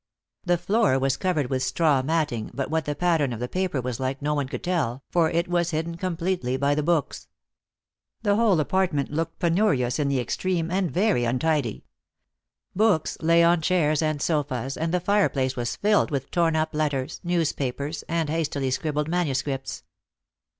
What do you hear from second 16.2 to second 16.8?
torn up